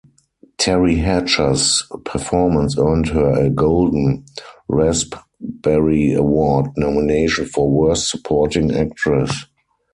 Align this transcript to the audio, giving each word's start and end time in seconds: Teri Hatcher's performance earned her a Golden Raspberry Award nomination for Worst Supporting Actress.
Teri 0.57 0.97
Hatcher's 0.97 1.83
performance 2.05 2.75
earned 2.75 3.09
her 3.09 3.39
a 3.39 3.51
Golden 3.51 4.25
Raspberry 4.67 6.13
Award 6.13 6.71
nomination 6.75 7.45
for 7.45 7.69
Worst 7.69 8.09
Supporting 8.09 8.73
Actress. 8.75 9.45